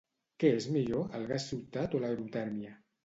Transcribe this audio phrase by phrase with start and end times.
[0.43, 2.75] Què és millor, el gas ciutat o l'aerotèrmia?